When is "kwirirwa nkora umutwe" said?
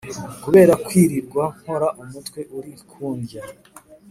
0.85-2.39